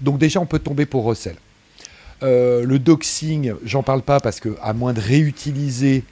[0.00, 1.36] Donc déjà, on peut tomber pour recel.
[2.22, 6.04] Euh, le doxing, j'en parle pas parce que à moins de réutiliser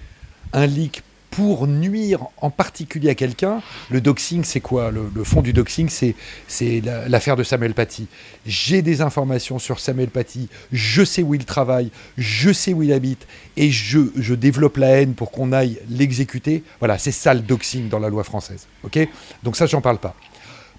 [0.52, 1.02] un leak
[1.36, 3.60] pour nuire en particulier à quelqu'un.
[3.90, 4.92] Le doxing, c'est quoi?
[4.92, 8.06] Le, fond du doxing, c'est, l'affaire de Samuel Paty.
[8.46, 12.92] J'ai des informations sur Samuel Paty, je sais où il travaille, je sais où il
[12.92, 16.62] habite, et je, développe la haine pour qu'on aille l'exécuter.
[16.78, 18.66] Voilà, c'est ça le doxing dans la loi française.
[18.84, 18.98] ok?
[19.42, 20.14] Donc ça, j'en parle pas.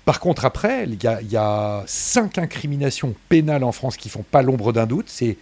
[0.06, 4.42] Par contre, après, il y, y a, cinq incriminations pénales en France qui font pas
[4.42, 5.08] l'ombre d'un doute.
[5.10, 5.38] C'est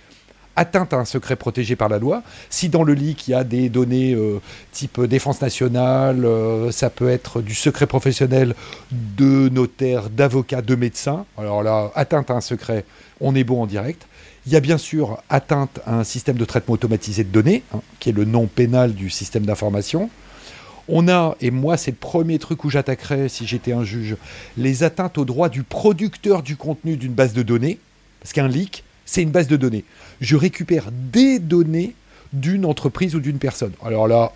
[0.56, 2.24] atteinte à un secret protégé par la loi.
[2.50, 4.40] Si dans le leak il y a des données euh,
[4.72, 8.56] type défense nationale, euh, ça peut être du secret professionnel
[8.92, 11.26] de notaire, d'avocat, de médecin.
[11.38, 12.86] Alors là, atteinte à un secret,
[13.20, 14.08] on est bon en direct.
[14.46, 17.80] Il y a bien sûr atteinte à un système de traitement automatisé de données, hein,
[18.00, 20.10] qui est le nom pénal du système d'information.
[20.90, 24.18] On a, et moi c'est le premier truc où j'attaquerais si j'étais un juge,
[24.58, 27.80] les atteintes aux droits du producteur du contenu d'une base de données,
[28.20, 29.84] parce qu'un leak, c'est une base de données.
[30.22, 31.96] Je récupère des données
[32.32, 33.74] d'une entreprise ou d'une personne.
[33.84, 34.34] Alors là,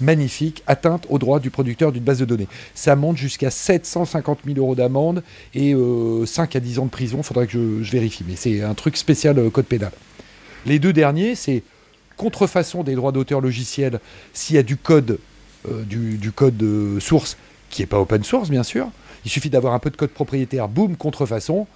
[0.00, 2.48] magnifique, atteinte aux droits du producteur d'une base de données.
[2.74, 5.22] Ça monte jusqu'à 750 000 euros d'amende
[5.54, 7.18] et 5 euh, à 10 ans de prison.
[7.18, 9.92] Il faudrait que je, vérifie, mais c'est un truc spécial euh, code pénal.
[10.66, 11.62] Les deux derniers, c'est
[12.16, 14.00] contrefaçon des droits d'auteur logiciel
[14.32, 15.18] s'il y a du code,
[15.68, 16.62] euh, du, code
[17.00, 17.36] source
[17.70, 18.88] qui n'est pas open source, bien sûr.
[19.24, 21.66] Il suffit d'avoir un peu de code propriétaire, boum, contrefaçon.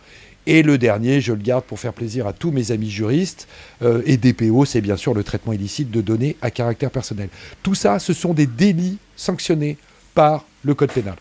[0.46, 3.46] Et le dernier, je le garde pour faire plaisir à tous mes amis juristes,
[3.82, 7.28] euh, et DPO, c'est bien sûr le traitement illicite de données à caractère personnel.
[7.62, 9.76] Tout ça, ce sont des délits sanctionnés
[10.14, 11.14] par le code pénal.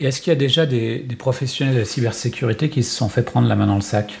[0.00, 3.22] Et est-ce qu'il y a déjà des, professionnels de la cybersécurité qui se sont fait
[3.22, 4.18] prendre la main dans le sac?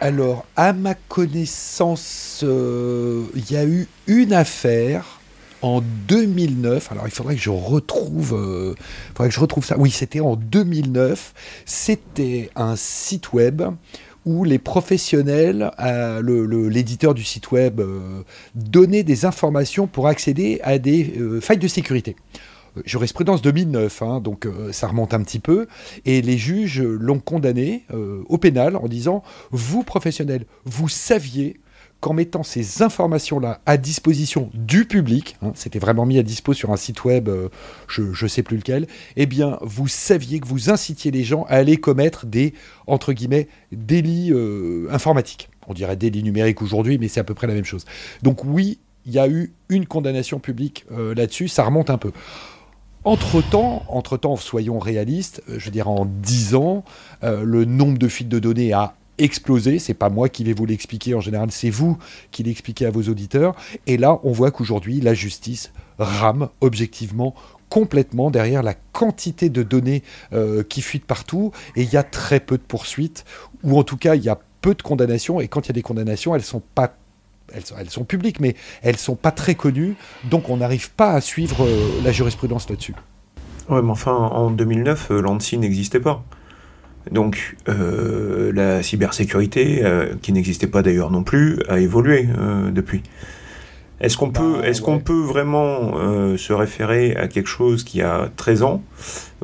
[0.00, 5.19] Alors, à ma connaissance, euh, il y a eu une affaire
[5.62, 6.92] en 2009.
[6.92, 8.74] Alors il faudrait que je retrouve, euh,
[9.14, 9.78] faudrait que je retrouve ça.
[9.78, 11.34] Oui, c'était en 2009.
[11.64, 13.62] C'était un site web
[14.26, 18.22] où les professionnels, euh, l'éditeur du site web, euh,
[18.54, 22.16] donnait des informations pour accéder à des failles de sécurité.
[22.84, 25.66] Jurisprudence 2009, hein, donc ça remonte un petit peu,
[26.04, 27.84] et les juges l'ont condamné
[28.28, 31.56] au pénal en disant, vous professionnels, vous saviez
[32.00, 36.70] qu'en mettant ces informations-là à disposition du public, hein, c'était vraiment mis à dispo sur
[36.70, 37.48] un site web, euh,
[37.88, 38.86] je ne sais plus lequel,
[39.16, 42.54] eh bien, vous saviez que vous incitiez les gens à aller commettre des,
[42.86, 45.50] entre guillemets, délits euh, informatiques.
[45.68, 47.84] On dirait délits numériques aujourd'hui, mais c'est à peu près la même chose.
[48.22, 52.12] Donc oui, il y a eu une condamnation publique euh, là-dessus, ça remonte un peu.
[53.04, 56.84] Entre-temps, soyons réalistes, je dire en 10 ans,
[57.22, 59.78] le nombre de fuites de données a explosé.
[59.78, 61.98] C'est pas moi qui vais vous l'expliquer en général, c'est vous
[62.32, 63.54] qui l'expliquez à vos auditeurs.
[63.86, 67.34] Et là, on voit qu'aujourd'hui, la justice rame objectivement
[67.68, 70.02] complètement derrière la quantité de données
[70.32, 73.24] euh, qui fuitent partout et il y a très peu de poursuites
[73.62, 75.74] ou en tout cas il y a peu de condamnations et quand il y a
[75.74, 76.94] des condamnations elles sont pas
[77.52, 81.64] elles sont publiques mais elles sont pas très connues donc on n'arrive pas à suivre
[81.64, 82.94] euh, la jurisprudence là-dessus.
[83.68, 86.24] Ouais mais enfin en 2009 euh, l'ANSI n'existait pas.
[87.10, 89.82] Donc la cybersécurité,
[90.22, 92.28] qui n'existait pas d'ailleurs non plus, a évolué
[92.72, 93.02] depuis.
[94.00, 98.30] Est-ce qu'on peut, bah, qu'on peut vraiment euh, se référer à quelque chose qui a
[98.36, 98.82] 13 ans,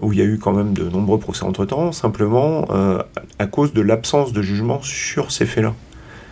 [0.01, 3.03] où il y a eu quand même de nombreux procès entre-temps, simplement euh,
[3.39, 5.75] à cause de l'absence de jugement sur ces faits-là?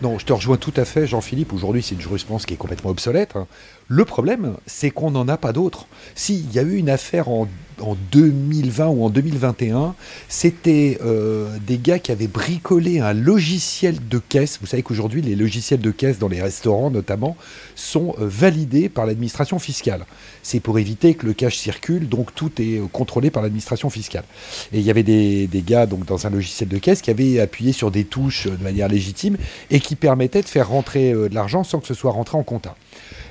[0.01, 1.53] Non, je te rejoins tout à fait, Jean-Philippe.
[1.53, 3.35] Aujourd'hui, c'est une jurisprudence qui est complètement obsolète.
[3.35, 3.45] Hein.
[3.87, 5.85] Le problème, c'est qu'on n'en a pas d'autres.
[6.15, 7.47] S'il y a eu une affaire en,
[8.11, 9.95] 2020 ou en 2021,
[10.29, 14.59] c'était euh, des gars qui avaient bricolé un logiciel de caisse.
[14.61, 17.35] Vous savez qu'aujourd'hui, les logiciels de caisse dans les restaurants, notamment,
[17.75, 20.05] sont euh, validés par l'administration fiscale.
[20.43, 24.23] C'est pour éviter que le cash circule, donc tout est euh, contrôlé par l'administration fiscale.
[24.73, 27.39] Et il y avait des, des, gars donc, dans un logiciel de caisse qui avaient
[27.39, 29.37] appuyé sur des touches de manière légitime
[29.69, 32.75] et qui permettaient de faire rentrer de l'argent sans que ce soit rentré en compta.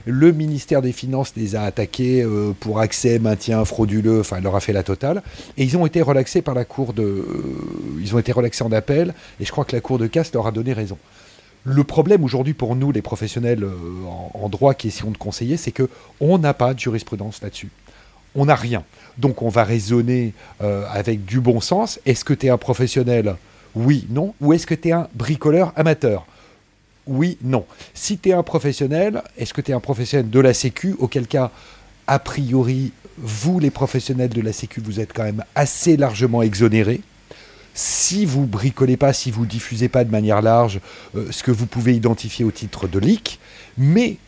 [0.07, 4.61] Le ministère des Finances les a attaqués euh, pour accès, maintien frauduleux, enfin, leur a
[4.61, 5.23] fait la totale.
[5.57, 7.03] Et ils ont été relaxés par la Cour de.
[7.03, 7.25] Euh,
[8.01, 10.99] ils en appel, et je crois que la Cour de casse leur a donné raison.
[11.65, 13.73] Le problème aujourd'hui pour nous, les professionnels euh,
[14.35, 15.89] en, droit qui essayons de conseiller, c'est que
[16.21, 17.71] on n'a pas de jurisprudence là-dessus.
[18.35, 18.85] On n'a rien.
[19.17, 22.01] Donc on va raisonner avec du bon sens.
[22.05, 23.37] Est-ce que tu es un professionnel?
[23.77, 24.35] Oui, non.
[24.41, 26.27] Ou est-ce que tu es un bricoleur amateur?
[27.07, 27.67] Oui, non.
[27.93, 31.27] Si tu es un professionnel, est-ce que tu es un professionnel de la Sécu Auquel
[31.27, 31.51] cas,
[32.07, 37.03] a priori, vous, les professionnels de la Sécu, vous êtes quand même assez largement exonérés.
[37.75, 40.81] Si vous bricolez pas, si vous diffusez pas de manière large
[41.17, 43.41] euh, ce que vous pouvez identifier au titre de leak,
[43.77, 44.19] mais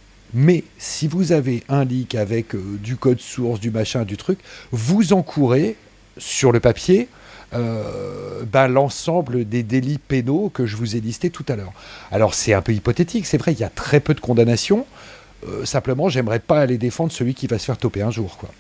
[0.79, 4.41] si vous avez un leak avec euh, du code source, du machin, du truc,
[4.73, 5.77] vous encourez
[6.19, 7.09] sur le papier
[7.55, 11.73] euh, ben, l'ensemble des délits pénaux que je vous ai listés tout à l'heure.
[12.11, 14.87] Alors c'est un peu hypothétique, c'est vrai, il y a très peu de condamnations.
[15.47, 18.37] Euh, simplement, j'aimerais pas aller défendre celui qui va se faire toper un jour.
[18.39, 18.51] Quoi.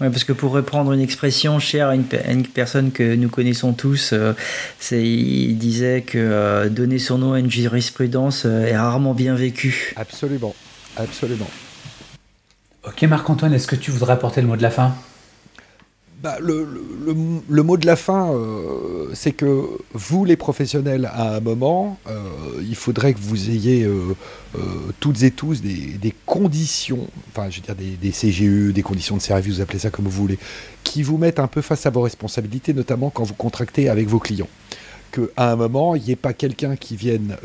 [0.00, 2.04] Ouais, parce que pour reprendre une expression chère à une,
[2.46, 4.34] personne que nous connaissons tous, euh,
[4.92, 9.94] il disait que donner son nom à une jurisprudence est rarement bien vécu.
[9.96, 10.54] Absolument,
[10.98, 11.48] absolument.
[12.86, 14.94] Ok Marc-Antoine, est-ce que tu voudrais apporter le mot de la fin?
[16.22, 21.98] Bah, le, mot de la fin, euh, c'est que vous, les professionnels, à un moment,
[22.08, 22.12] euh,
[22.66, 24.14] il faudrait que vous ayez euh,
[24.98, 29.16] toutes et tous des, des, conditions, enfin, je veux dire, des, des, CGE, des conditions
[29.16, 30.38] de service, vous appelez ça comme vous voulez,
[30.84, 34.18] qui vous mettent un peu face à vos responsabilités, notamment quand vous contractez avec vos
[34.18, 34.48] clients.
[35.12, 37.36] Qu'à un moment, il n'y ait pas quelqu'un qui vienne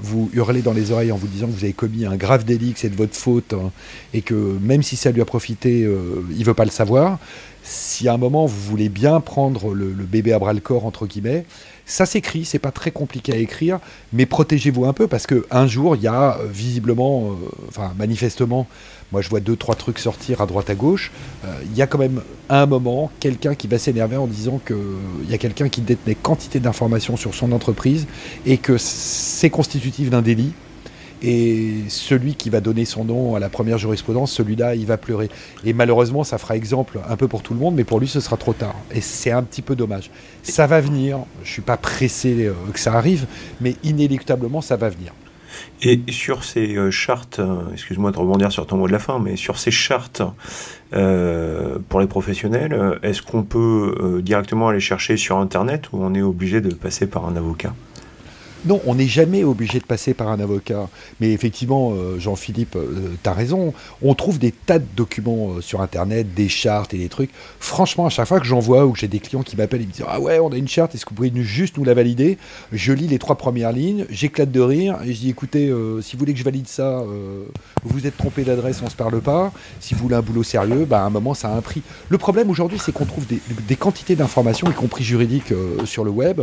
[0.00, 2.72] vous hurler dans les oreilles en vous disant que vous avez commis un grave délit,
[2.72, 3.70] que c'est de votre faute, hein,
[4.14, 7.18] et que même si ça lui a profité, il ne veut pas le savoir
[7.66, 11.06] si à un moment vous voulez bien prendre le, bébé à bras le corps entre
[11.06, 11.44] guillemets,
[11.84, 13.80] ça s'écrit, c'est pas très compliqué à écrire,
[14.12, 17.34] mais protégez-vous un peu parce que un jour il y a euh, visiblement, euh,
[17.68, 18.66] enfin manifestement,
[19.12, 21.10] moi je vois deux trois trucs sortir à droite à gauche,
[21.44, 24.74] euh, il y a quand même un moment quelqu'un qui va s'énerver en disant que
[25.24, 28.06] il y a quelqu'un qui détenait quantité d'informations sur son entreprise
[28.46, 30.52] et que c'est constitutif d'un délit
[31.26, 35.28] et celui qui va donner son nom à la première jurisprudence, celui-là, il va pleurer.
[35.64, 38.20] Et malheureusement, ça fera exemple un peu pour tout le monde, mais pour lui, ce
[38.20, 38.76] sera trop tard.
[38.94, 40.12] Et c'est un petit peu dommage.
[40.44, 43.26] Ça va venir, je ne suis pas pressé euh, que ça arrive,
[43.60, 45.12] mais inéluctablement, ça va venir.
[45.82, 49.18] Et sur ces euh, chartes, euh, excuse-moi de rebondir sur ton mot de la fin,
[49.18, 50.22] mais sur ces chartes
[51.88, 56.60] pour les professionnels, est-ce qu'on peut directement aller chercher sur Internet ou on est obligé
[56.60, 57.74] de passer par un avocat?
[58.64, 60.88] Non, on n'est jamais obligé de passer par un avocat.
[61.20, 63.74] Mais effectivement, euh, Jean-Philippe, euh, tu as raison.
[64.02, 67.30] On trouve des tas de documents euh, sur Internet, des chartes et des trucs.
[67.60, 69.86] Franchement, à chaque fois que j'en vois ou que j'ai des clients qui m'appellent et
[69.86, 71.94] me disent Ah ouais, on a une charte, est-ce que vous pouvez juste nous la
[71.94, 72.38] valider?
[72.72, 76.18] Je lis les trois premières lignes, j'éclate de rire et je dis Écoutez, si vous
[76.18, 77.04] voulez que je valide ça,
[77.84, 79.52] vous vous êtes trompé d'adresse, on se parle pas.
[79.80, 81.82] Si vous voulez un boulot sérieux, bah, à un moment, ça a un prix.
[82.08, 85.52] Le problème aujourd'hui, c'est qu'on trouve des quantités d'informations, y compris juridiques,
[85.84, 86.40] sur le web,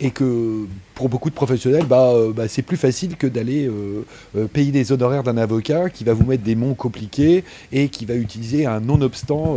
[0.00, 0.66] et que
[1.02, 4.70] pour beaucoup de professionnels, bah, euh, bah, c'est plus facile que d'aller euh, euh, payer
[4.70, 8.66] des honoraires d'un avocat qui va vous mettre des mots compliqués et qui va utiliser
[8.66, 9.56] un non-obstant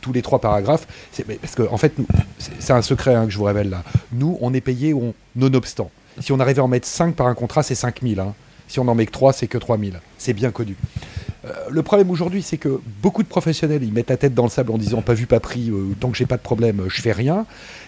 [0.00, 0.88] tous les trois paragraphes.
[1.40, 1.92] Parce qu'en en fait,
[2.58, 3.84] c'est un secret hein, que je vous révèle là.
[4.12, 4.92] Nous, on est payé
[5.36, 5.92] non-obstant.
[6.18, 8.18] Si on arrivait à en mettre 5 par un contrat, c'est 5000.
[8.18, 8.34] Hein.
[8.66, 10.00] Si on en met que 3, c'est que 3000.
[10.18, 10.74] C'est bien connu.
[11.44, 14.50] Euh, le problème aujourd'hui, c'est que beaucoup de professionnels, ils mettent la tête dans le
[14.50, 17.00] sable en disant pas vu, pas pris, euh, tant que j'ai pas de problème, je
[17.00, 17.46] fais rien.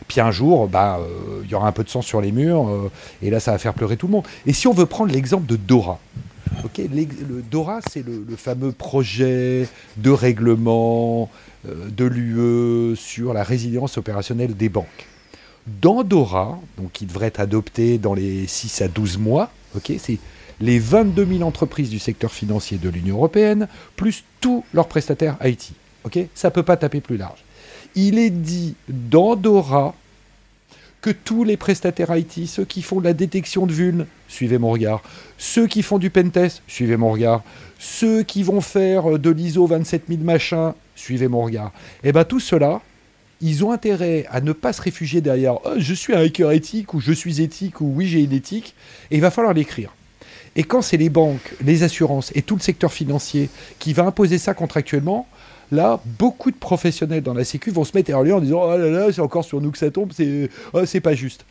[0.08, 2.90] Puis un jour, bah, euh, il y aura un peu de sang sur les murs,
[3.22, 4.24] et là, ça va faire pleurer tout le monde.
[4.46, 5.98] Et si on veut prendre l'exemple de Dora,
[6.78, 11.30] le Dora, c'est le, fameux projet de règlement
[11.64, 15.06] de l'UE sur la résilience opérationnelle des banques.
[15.80, 19.50] Dans Dora, donc qui devrait être adopté dans les 6 à 12 mois,
[19.98, 20.18] c'est
[20.62, 25.72] les 22 000 entreprises du secteur financier de l'Union européenne, plus tous leurs prestataires IT.
[26.04, 26.18] Ok?
[26.34, 27.44] Ça ne peut pas taper plus large.
[27.96, 29.94] Il est dit d'Andorra
[31.00, 34.70] que tous les prestataires IT, ceux qui font de la détection de vulnes, suivez mon
[34.70, 35.02] regard,
[35.36, 37.42] ceux qui font du pentest, suivez mon regard,
[37.80, 41.72] ceux qui vont faire de l'ISO 27000 machin, suivez mon regard.
[42.04, 42.80] Eh bien tout cela,
[43.40, 46.94] ils ont intérêt à ne pas se réfugier derrière oh, je suis un hacker éthique
[46.94, 48.76] ou je suis éthique ou oui j'ai une éthique,
[49.10, 49.92] et il va falloir l'écrire.
[50.56, 53.48] Et quand c'est les banques, les assurances et tout le secteur financier
[53.78, 55.26] qui va imposer ça contractuellement,
[55.70, 58.90] là, beaucoup de professionnels dans la Sécu vont se mettre à en disant Oh là
[58.90, 61.44] là, c'est encore sur nous que ça tombe, c'est oh, pas juste.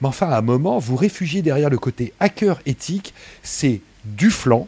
[0.00, 4.66] Mais enfin, à un moment, vous réfugiez derrière le côté hacker éthique, c'est du flanc,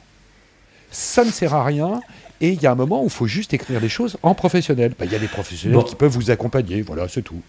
[0.91, 2.01] ça ne sert à rien,
[2.41, 4.95] et il y a un moment où il faut juste écrire les choses en professionnel.
[4.99, 7.41] Bah, il y a des professionnels qui peuvent vous accompagner, voilà, c'est tout.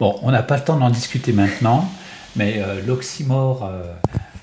[0.00, 1.88] Bon, on n'a pas le temps d'en discuter maintenant,
[2.34, 3.84] mais euh, l'oxymore euh,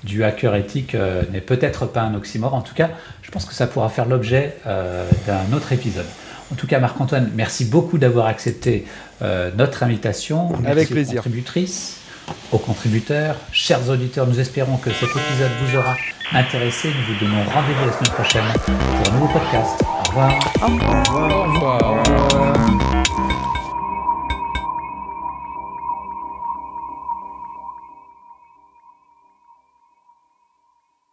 [0.04, 2.54] du hacker éthique euh, n'est peut-être pas un oxymore.
[2.54, 2.90] En tout cas,
[3.22, 6.06] je pense que ça pourra faire l'objet d'un autre épisode.
[6.52, 8.86] En tout cas, Marc-Antoine, merci beaucoup d'avoir accepté
[9.56, 10.48] notre invitation.
[10.48, 11.12] Merci Avec plaisir.
[11.12, 12.00] Aux contributrices,
[12.50, 15.96] aux contributeurs, chers auditeurs, nous espérons que cet épisode vous aura
[16.32, 16.88] intéressé.
[16.88, 19.82] Nous vous donnons rendez-vous la semaine prochaine pour un nouveau podcast.
[19.82, 20.38] Au revoir.
[20.62, 20.66] Au
[21.52, 21.82] revoir.
[21.82, 22.99] Au revoir.